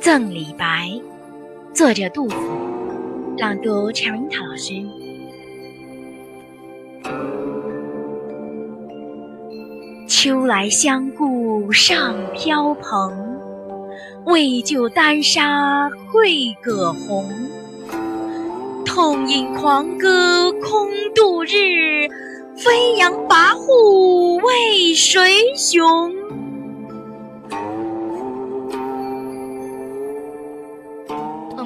[0.00, 0.90] 赠李白，
[1.72, 2.36] 作者杜甫，
[3.38, 4.74] 朗读陈樱桃老师。
[10.06, 13.12] 秋来相顾上飘蓬，
[14.26, 17.28] 为救丹砂会葛洪。
[18.84, 22.08] 痛饮狂歌空度日，
[22.56, 26.12] 飞扬跋扈为谁雄？